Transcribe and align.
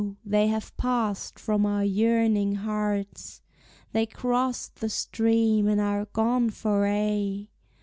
they 0.25 0.47
have 0.47 0.75
passed 0.77 1.37
from 1.37 1.63
our 1.63 1.85
yearning 1.85 2.55
hearts, 2.55 3.39
They 3.91 4.07
cross 4.07 4.67
the 4.67 4.89
stream 4.89 5.67
and 5.67 5.79
are 5.79 6.05
gone 6.05 6.49
for 6.49 6.87
aye. 6.87 7.49